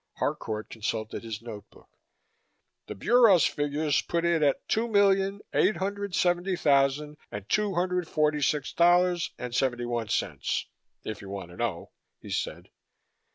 [0.13, 1.99] Harcourt consulted his note book.
[2.87, 8.07] "The Bureau's figures put it at two million eight hundred seventy thousand and two hundred
[8.07, 10.65] forty six dollars and seventy one cents,
[11.03, 12.69] if you want to know," he said.